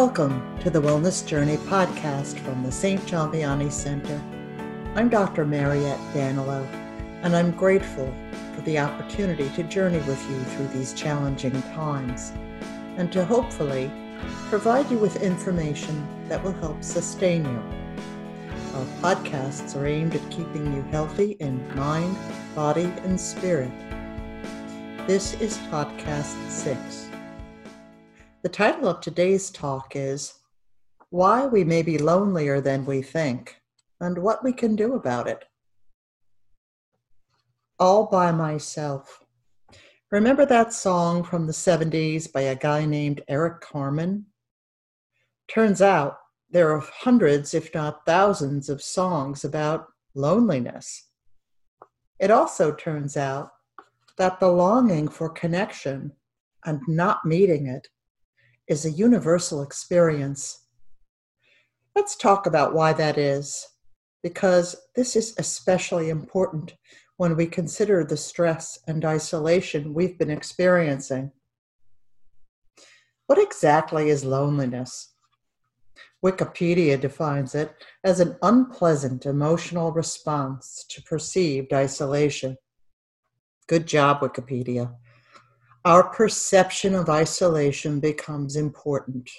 [0.00, 3.04] Welcome to the Wellness Journey podcast from the St.
[3.04, 4.18] John Vianney Center.
[4.94, 5.44] I'm Dr.
[5.44, 6.66] Mariette Danilow,
[7.22, 8.10] and I'm grateful
[8.54, 12.32] for the opportunity to journey with you through these challenging times
[12.96, 13.90] and to hopefully
[14.48, 17.62] provide you with information that will help sustain you.
[18.76, 22.16] Our podcasts are aimed at keeping you healthy in mind,
[22.54, 23.70] body, and spirit.
[25.06, 27.10] This is podcast six.
[28.42, 30.32] The title of today's talk is
[31.10, 33.60] Why We May Be Lonelier Than We Think
[34.00, 35.44] and What We Can Do About It.
[37.78, 39.22] All by Myself.
[40.10, 44.24] Remember that song from the 70s by a guy named Eric Carmen?
[45.46, 46.16] Turns out
[46.48, 51.10] there are hundreds, if not thousands, of songs about loneliness.
[52.18, 53.50] It also turns out
[54.16, 56.12] that the longing for connection
[56.64, 57.86] and not meeting it
[58.70, 60.66] is a universal experience.
[61.96, 63.66] Let's talk about why that is,
[64.22, 66.74] because this is especially important
[67.16, 71.32] when we consider the stress and isolation we've been experiencing.
[73.26, 75.14] What exactly is loneliness?
[76.24, 82.56] Wikipedia defines it as an unpleasant emotional response to perceived isolation.
[83.66, 84.94] Good job, Wikipedia
[85.84, 89.30] our perception of isolation becomes important.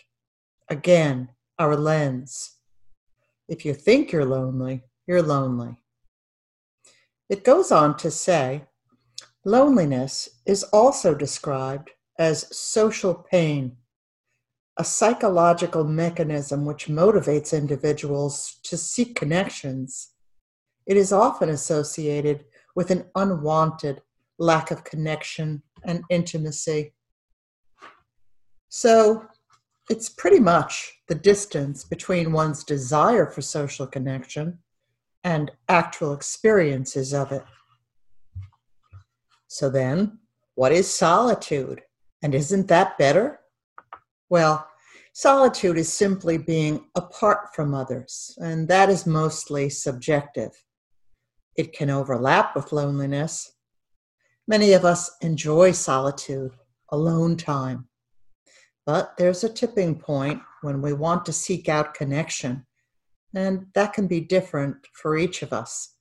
[0.69, 2.57] Again, our lens.
[3.47, 5.77] If you think you're lonely, you're lonely.
[7.29, 8.65] It goes on to say
[9.45, 13.77] loneliness is also described as social pain,
[14.77, 20.11] a psychological mechanism which motivates individuals to seek connections.
[20.87, 24.01] It is often associated with an unwanted
[24.39, 26.93] lack of connection and intimacy.
[28.69, 29.25] So
[29.89, 34.59] it's pretty much the distance between one's desire for social connection
[35.23, 37.43] and actual experiences of it.
[39.47, 40.19] So then,
[40.55, 41.81] what is solitude?
[42.23, 43.39] And isn't that better?
[44.29, 44.67] Well,
[45.13, 50.51] solitude is simply being apart from others, and that is mostly subjective.
[51.57, 53.51] It can overlap with loneliness,
[54.51, 56.51] Many of us enjoy solitude,
[56.89, 57.87] alone time.
[58.85, 62.65] But there's a tipping point when we want to seek out connection,
[63.33, 65.95] and that can be different for each of us.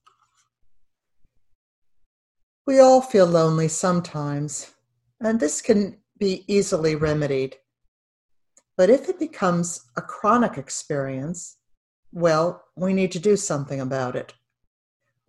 [2.66, 4.72] We all feel lonely sometimes,
[5.20, 7.54] and this can be easily remedied.
[8.76, 11.58] But if it becomes a chronic experience,
[12.10, 14.34] well, we need to do something about it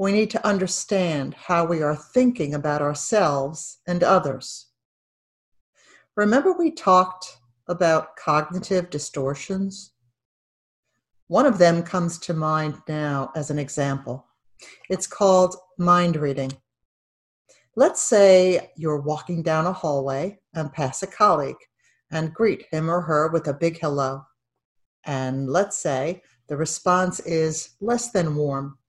[0.01, 4.71] we need to understand how we are thinking about ourselves and others.
[6.15, 9.91] Remember, we talked about cognitive distortions?
[11.27, 14.25] One of them comes to mind now as an example.
[14.89, 16.51] It's called mind reading.
[17.75, 21.63] Let's say you're walking down a hallway and pass a colleague
[22.09, 24.23] and greet him or her with a big hello.
[25.05, 28.79] And let's say the response is less than warm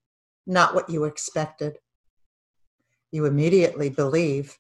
[0.47, 1.79] not what you expected.
[3.11, 4.59] You immediately believe,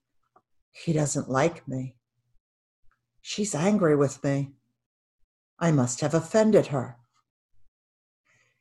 [0.70, 1.96] he doesn't like me.
[3.20, 4.52] She's angry with me.
[5.58, 6.96] I must have offended her.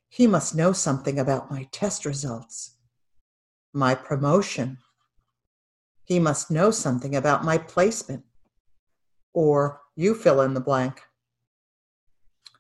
[0.08, 2.78] He must know something about my test results,
[3.74, 4.78] my promotion.
[6.04, 8.24] He must know something about my placement.
[9.34, 11.02] Or you fill in the blank.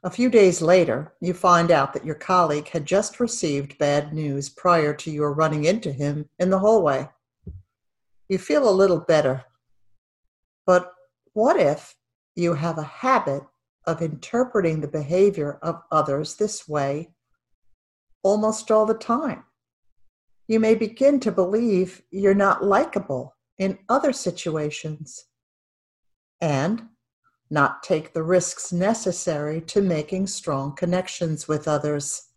[0.03, 4.49] A few days later, you find out that your colleague had just received bad news
[4.49, 7.07] prior to your running into him in the hallway.
[8.27, 9.43] You feel a little better.
[10.65, 10.91] But
[11.33, 11.95] what if
[12.35, 13.43] you have a habit
[13.85, 17.11] of interpreting the behavior of others this way
[18.23, 19.43] almost all the time?
[20.47, 25.25] You may begin to believe you're not likable in other situations.
[26.41, 26.87] And
[27.51, 32.29] not take the risks necessary to making strong connections with others.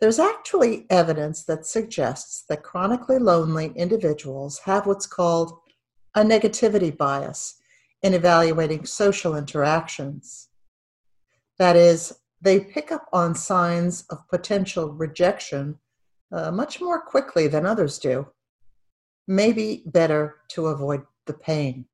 [0.00, 5.52] There's actually evidence that suggests that chronically lonely individuals have what's called
[6.14, 7.60] a negativity bias
[8.02, 10.48] in evaluating social interactions.
[11.58, 15.78] That is, they pick up on signs of potential rejection
[16.32, 18.26] uh, much more quickly than others do.
[19.28, 21.84] Maybe better to avoid the pain.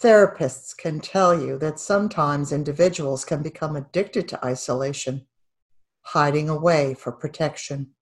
[0.00, 5.26] Therapists can tell you that sometimes individuals can become addicted to isolation,
[6.02, 7.94] hiding away for protection.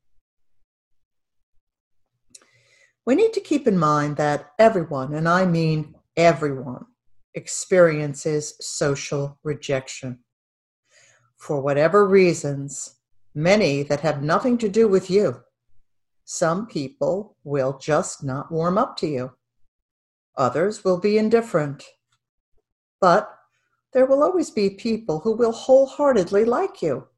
[3.05, 6.87] We need to keep in mind that everyone, and I mean everyone,
[7.35, 10.21] experiences social rejection.
[11.37, 12.97] For whatever reasons,
[13.35, 15.43] many that have nothing to do with you,
[16.25, 19.33] some people will just not warm up to you.
[20.37, 21.84] Others will be indifferent.
[23.00, 23.32] But
[23.93, 27.08] there will always be people who will wholeheartedly like you.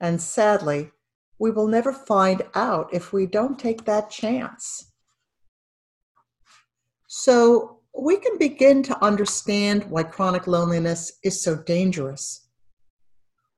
[0.00, 0.90] And sadly,
[1.38, 4.92] we will never find out if we don't take that chance.
[7.08, 12.48] So we can begin to understand why chronic loneliness is so dangerous.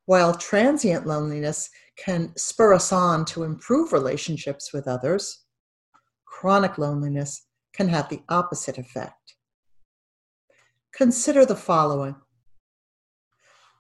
[0.07, 5.45] While transient loneliness can spur us on to improve relationships with others,
[6.27, 9.35] chronic loneliness can have the opposite effect.
[10.93, 12.17] Consider the following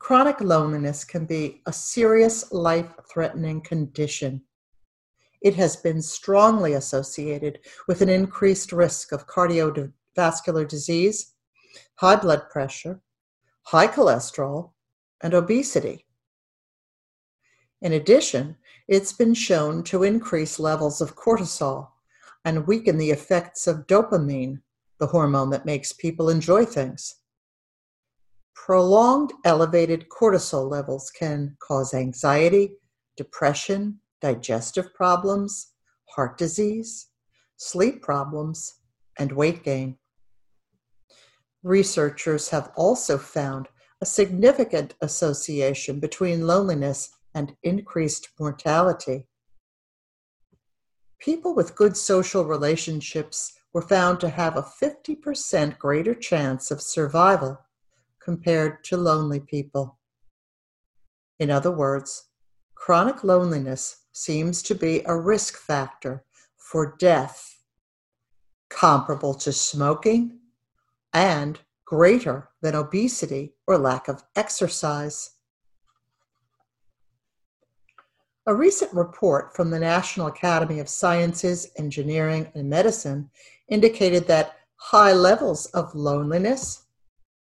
[0.01, 4.43] Chronic loneliness can be a serious life threatening condition.
[5.41, 11.33] It has been strongly associated with an increased risk of cardiovascular disease,
[11.97, 13.01] high blood pressure,
[13.63, 14.73] high cholesterol,
[15.23, 16.05] and obesity.
[17.81, 18.57] In addition,
[18.89, 21.89] it's been shown to increase levels of cortisol
[22.45, 24.61] and weaken the effects of dopamine,
[24.99, 27.17] the hormone that makes people enjoy things.
[28.55, 32.77] Prolonged elevated cortisol levels can cause anxiety,
[33.17, 35.73] depression, digestive problems,
[36.11, 37.09] heart disease,
[37.57, 38.81] sleep problems,
[39.19, 39.97] and weight gain.
[41.63, 43.69] Researchers have also found
[44.01, 49.27] a significant association between loneliness and increased mortality.
[51.25, 57.59] People with good social relationships were found to have a 50% greater chance of survival
[58.21, 59.99] compared to lonely people.
[61.39, 62.25] In other words,
[62.75, 66.27] chronic loneliness seems to be a risk factor
[66.59, 67.59] for death
[68.69, 70.41] comparable to smoking
[71.15, 75.31] and greater than obesity or lack of exercise.
[78.47, 83.31] A recent report from the National Academy of Sciences, Engineering, and Medicine
[83.69, 86.85] indicated that high levels of loneliness,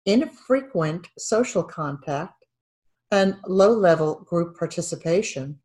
[0.06, 2.46] infrequent social contact,
[3.12, 5.60] and low level group participation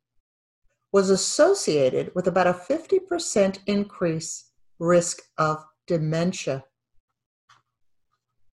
[0.93, 4.51] was associated with about a 50% increase
[4.81, 6.65] risk of dementia.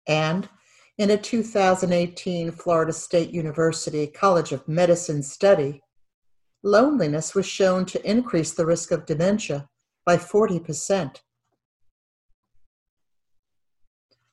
[0.08, 0.48] And
[1.00, 5.82] in a 2018 Florida State University College of Medicine study,
[6.66, 9.70] loneliness was shown to increase the risk of dementia
[10.04, 11.18] by 40%.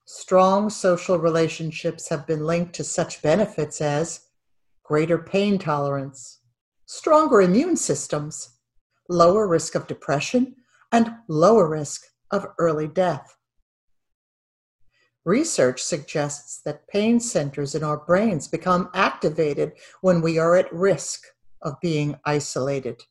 [0.06, 4.28] Strong social relationships have been linked to such benefits as
[4.82, 6.40] greater pain tolerance,
[6.86, 8.56] stronger immune systems,
[9.10, 10.56] lower risk of depression,
[10.90, 13.36] and lower risk of early death.
[15.24, 21.24] Research suggests that pain centers in our brains become activated when we are at risk
[21.62, 23.02] of being isolated.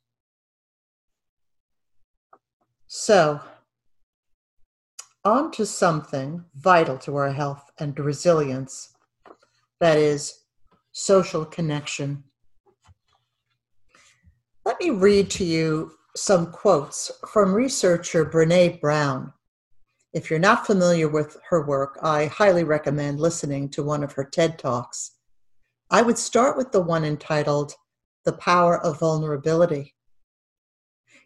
[2.88, 3.40] So,
[5.24, 8.94] on to something vital to our health and resilience
[9.82, 10.44] that is,
[10.92, 12.24] social connection.
[14.64, 19.34] Let me read to you some quotes from researcher Brene Brown.
[20.14, 24.26] If you're not familiar with her work, I highly recommend listening to one of her
[24.26, 25.14] TED Talks.
[25.90, 27.74] I would start with the one entitled
[28.26, 29.96] The Power of Vulnerability.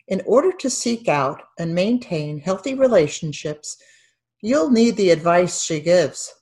[0.08, 3.78] In order to seek out and maintain healthy relationships,
[4.42, 6.34] you'll need the advice she gives.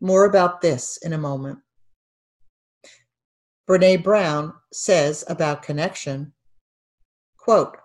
[0.00, 1.60] More about this in a moment.
[3.68, 6.32] Brene Brown says about connection,
[7.36, 7.76] quote,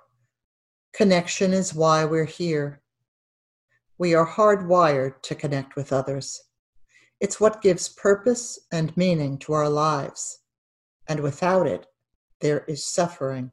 [0.94, 2.82] Connection is why we're here.
[4.00, 6.42] We are hardwired to connect with others.
[7.20, 10.39] It's what gives purpose and meaning to our lives.
[11.08, 11.88] And without it,
[12.42, 13.52] there is suffering.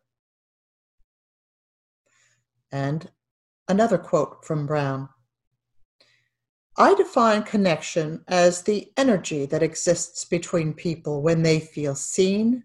[2.73, 3.11] And
[3.69, 5.09] another quote from Brown
[6.77, 12.65] I define connection as the energy that exists between people when they feel seen,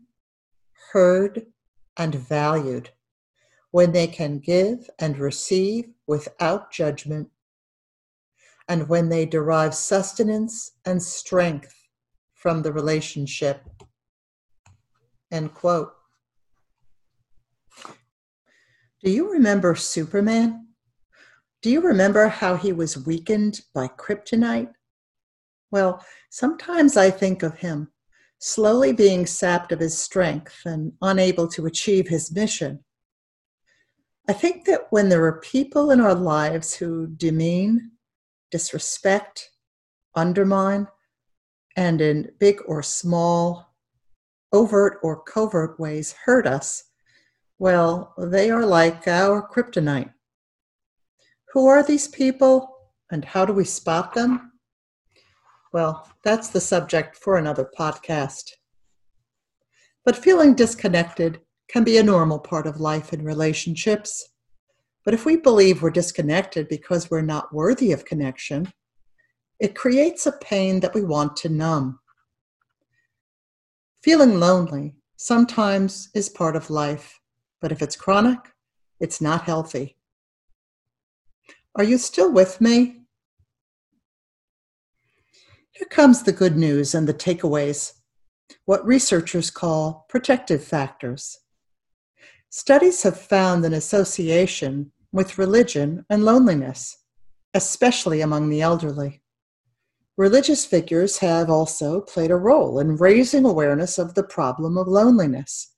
[0.92, 1.46] heard,
[1.96, 2.90] and valued,
[3.70, 7.30] when they can give and receive without judgment,
[8.68, 11.76] and when they derive sustenance and strength
[12.34, 13.62] from the relationship.
[15.32, 15.94] End quote.
[19.04, 20.68] Do you remember Superman?
[21.62, 24.72] Do you remember how he was weakened by kryptonite?
[25.72, 27.92] Well, sometimes I think of him
[28.40, 32.84] slowly being sapped of his strength and unable to achieve his mission.
[34.28, 37.92] I think that when there are people in our lives who demean,
[38.52, 39.50] disrespect,
[40.16, 40.88] undermine,
[41.76, 43.69] and in big or small,
[44.52, 46.84] overt or covert ways hurt us,
[47.58, 50.14] well, they are like our kryptonite.
[51.54, 52.70] Who are these people
[53.12, 54.54] and how do we spot them?
[55.74, 58.52] Well, that's the subject for another podcast.
[60.06, 64.30] But feeling disconnected can be a normal part of life and relationships.
[65.06, 68.72] But if we believe we're disconnected because we're not worthy of connection,
[69.60, 72.00] it creates a pain that we want to numb.
[74.02, 77.20] Feeling lonely sometimes is part of life,
[77.60, 78.40] but if it's chronic,
[79.00, 79.98] it's not healthy.
[81.76, 83.02] Are you still with me?
[85.72, 87.94] Here comes the good news and the takeaways,
[88.66, 91.38] what researchers call protective factors.
[92.50, 96.98] Studies have found an association with religion and loneliness,
[97.54, 99.22] especially among the elderly.
[100.20, 105.74] Religious figures have also played a role in raising awareness of the problem of loneliness.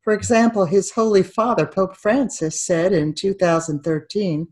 [0.00, 4.48] For example, His Holy Father, Pope Francis, said in 2013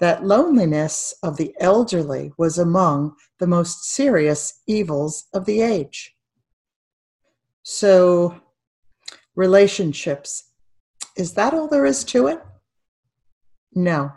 [0.00, 6.14] that loneliness of the elderly was among the most serious evils of the age.
[7.62, 8.38] So,
[9.34, 10.44] relationships.
[11.16, 12.42] Is that all there is to it?
[13.74, 14.12] No,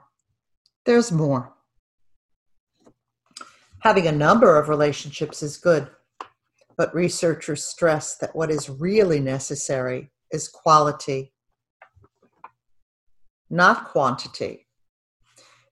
[0.86, 1.53] there's more.
[3.84, 5.90] Having a number of relationships is good,
[6.78, 11.34] but researchers stress that what is really necessary is quality,
[13.50, 14.68] not quantity.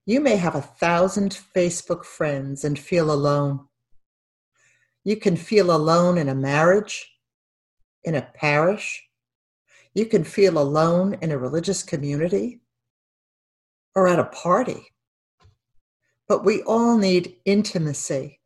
[0.06, 3.68] You may have a thousand Facebook friends and feel alone.
[5.06, 7.13] You can feel alone in a marriage,
[8.03, 9.08] in a parish,
[9.94, 12.60] you can feel alone in a religious community
[13.96, 14.88] or at a party.
[16.31, 18.39] But we all need intimacy.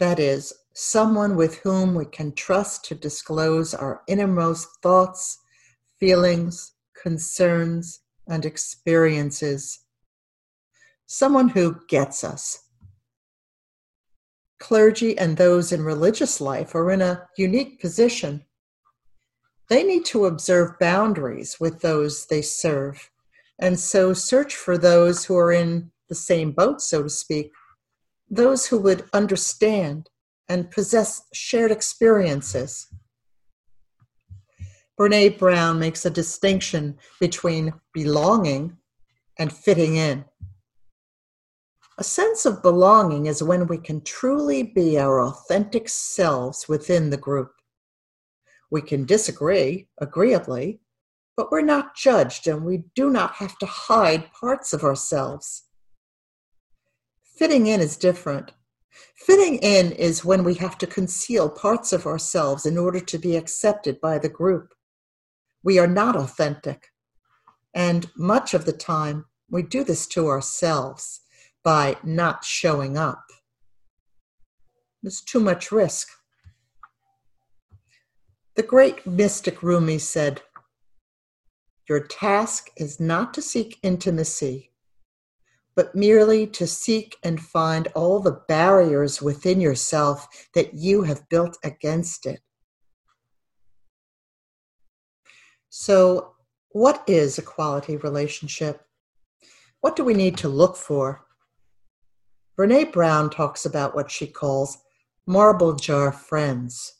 [0.00, 5.38] That is, someone with whom we can trust to disclose our innermost thoughts,
[6.00, 9.84] feelings, concerns, and experiences.
[11.06, 12.64] Someone who gets us.
[14.58, 18.44] Clergy and those in religious life are in a unique position
[19.68, 23.10] they need to observe boundaries with those they serve,
[23.60, 27.50] and so search for those who are in the same boat, so to speak,
[28.30, 30.08] those who would understand
[30.48, 32.86] and possess shared experiences.
[34.98, 38.76] Brene Brown makes a distinction between belonging
[39.38, 40.24] and fitting in.
[41.98, 47.16] A sense of belonging is when we can truly be our authentic selves within the
[47.16, 47.52] group.
[48.70, 50.80] We can disagree agreeably,
[51.36, 55.63] but we're not judged and we do not have to hide parts of ourselves.
[57.36, 58.52] Fitting in is different.
[59.16, 63.36] Fitting in is when we have to conceal parts of ourselves in order to be
[63.36, 64.72] accepted by the group.
[65.62, 66.90] We are not authentic.
[67.74, 71.22] And much of the time, we do this to ourselves
[71.64, 73.24] by not showing up.
[75.02, 76.08] There's too much risk.
[78.54, 80.42] The great mystic Rumi said,
[81.88, 84.70] Your task is not to seek intimacy,
[85.76, 91.58] but merely to seek and find all the barriers within yourself that you have built
[91.64, 92.40] against it.
[95.68, 96.34] So,
[96.70, 98.82] what is a quality relationship?
[99.80, 101.26] What do we need to look for?
[102.58, 104.78] Brene Brown talks about what she calls
[105.26, 106.94] marble jar friends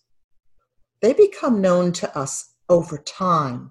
[1.04, 3.70] they become known to us over time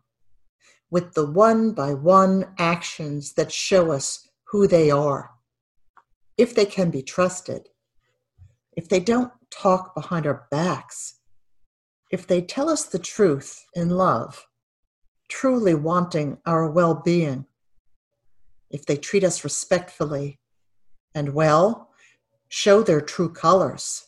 [0.91, 5.31] with the one by one actions that show us who they are,
[6.38, 7.69] if they can be trusted,
[8.77, 11.22] if they don't talk behind our backs,
[12.12, 14.45] if they tell us the truth in love,
[15.27, 17.48] truly wanting our well being,
[18.69, 20.39] if they treat us respectfully
[21.15, 21.89] and well,
[22.48, 24.07] show their true colors.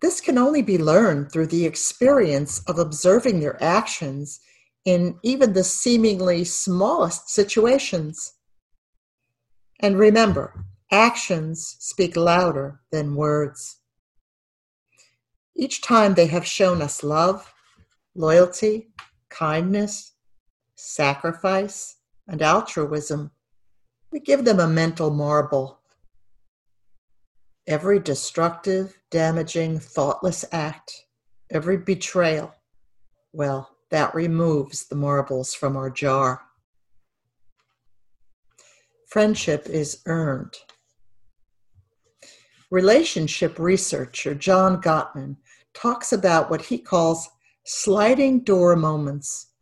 [0.00, 4.38] This can only be learned through the experience of observing their actions
[4.86, 8.34] in even the seemingly smallest situations.
[9.80, 13.80] And remember, actions speak louder than words.
[15.54, 17.52] Each time they have shown us love,
[18.14, 18.88] loyalty,
[19.28, 20.12] kindness,
[20.76, 21.96] sacrifice,
[22.28, 23.32] and altruism,
[24.12, 25.80] we give them a mental marble
[27.66, 30.92] every destructive, damaging, thoughtless act,
[31.50, 32.54] every betrayal,
[33.32, 36.42] well, that removes the marbles from our jar.
[39.08, 40.56] Friendship is earned.
[42.70, 45.36] relationship researcher John Gottman
[45.72, 47.28] talks about what he calls
[47.64, 49.52] sliding door moments.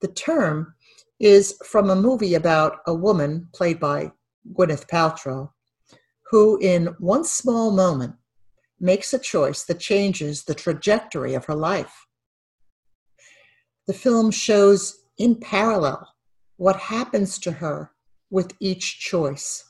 [0.00, 0.74] The term
[1.18, 4.12] is from a movie about a woman played by
[4.54, 5.50] Gwyneth Paltrow
[6.30, 8.14] who, in one small moment,
[8.80, 12.05] makes a choice that changes the trajectory of her life.
[13.86, 16.08] The film shows in parallel
[16.56, 17.92] what happens to her
[18.30, 19.64] with each choice.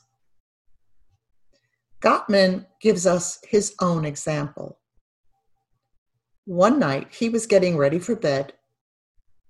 [2.01, 4.79] Gottman gives us his own example.
[6.45, 8.53] One night, he was getting ready for bed.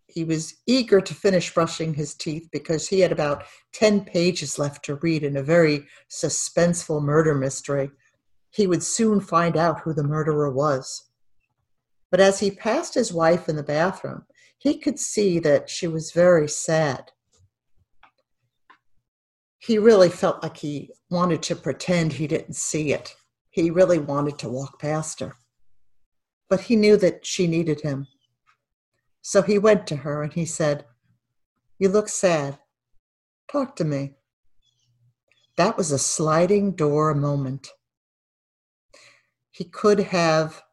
[0.07, 3.43] He was eager to finish brushing his teeth because he had about
[3.73, 7.91] 10 pages left to read in a very suspenseful murder mystery.
[8.49, 11.09] He would soon find out who the murderer was.
[12.09, 14.25] But as he passed his wife in the bathroom,
[14.57, 17.11] he could see that she was very sad
[19.67, 23.17] he really felt like he wanted to pretend he didn't see it.
[23.49, 25.35] He really wanted to walk past her.
[26.49, 28.07] But he knew that she needed him.
[29.21, 30.85] So he went to her and he said,
[31.79, 32.59] You look sad.
[33.51, 34.13] Talk to me.
[35.57, 37.67] That was a sliding door moment.
[39.51, 40.63] He could have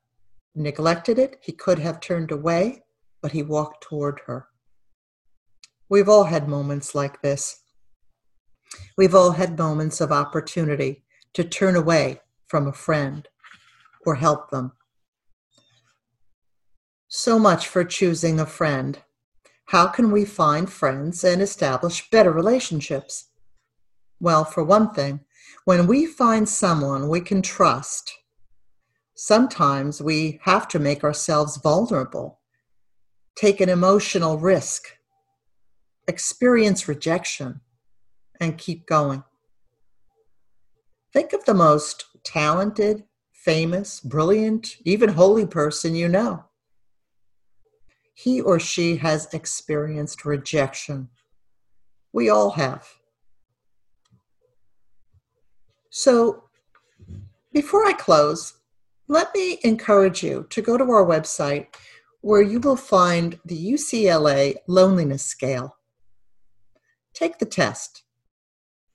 [0.55, 2.84] neglected it, he could have turned away,
[3.25, 4.49] but he walked toward her.
[5.89, 7.63] We've all had moments like this
[8.99, 13.27] We've all had moments of opportunity to turn away from a friend
[14.05, 14.73] or help them.
[17.09, 18.99] So much for choosing a friend.
[19.69, 23.31] How can we find friends and establish better relationships?
[24.21, 25.21] Well, for one thing,
[25.65, 28.13] when we find someone we can trust,
[29.15, 32.41] sometimes we have to make ourselves vulnerable,
[33.37, 34.97] take an emotional risk,
[36.07, 37.61] experience rejection,
[38.41, 39.25] and keep going.
[41.13, 46.45] Think of the most talented, famous, brilliant, even holy person you know.
[48.15, 51.09] He or she has experienced rejection.
[52.13, 52.89] We all have.
[55.91, 56.45] So,
[57.53, 58.55] before I close,
[59.07, 61.67] let me encourage you to go to our website
[62.25, 65.77] where you will find the UCLA Loneliness Scale.
[67.13, 68.03] Take the test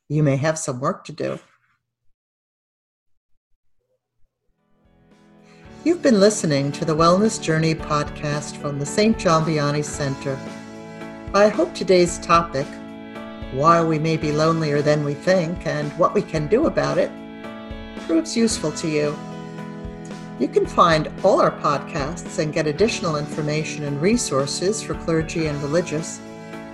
[0.07, 1.37] you may have some work to do.
[5.83, 9.15] You've been listening to the Wellness Journey podcast from the St.
[9.19, 10.35] John Vianney Center.
[11.35, 12.65] I hope today's topic,
[13.53, 17.11] why we may be lonelier than we think and what we can do about it,
[18.07, 19.15] proves useful to you.
[20.39, 25.61] You can find all our podcasts and get additional information and resources for clergy and
[25.61, 26.21] religious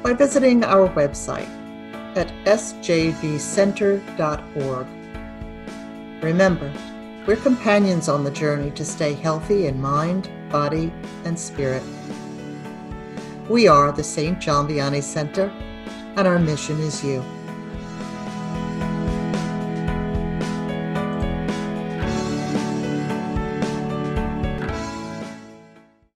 [0.04, 1.50] by visiting our website
[2.16, 3.28] at sjvcenter.org.
[6.22, 6.72] Remember,
[7.26, 11.82] we're companions on the journey to stay healthy in mind, body, and spirit.
[13.50, 14.40] We are the St.
[14.40, 15.52] John Vianney Center,
[16.16, 17.24] and our mission is you.